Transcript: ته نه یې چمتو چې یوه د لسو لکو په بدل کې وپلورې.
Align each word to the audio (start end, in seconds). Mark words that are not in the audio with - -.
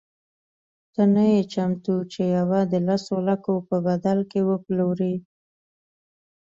ته 0.93 1.03
نه 1.13 1.23
یې 1.31 1.41
چمتو 1.53 1.95
چې 2.11 2.21
یوه 2.37 2.59
د 2.71 2.73
لسو 2.87 3.15
لکو 3.27 3.53
په 3.67 3.75
بدل 3.87 4.19
کې 4.31 4.39
وپلورې. 4.49 5.13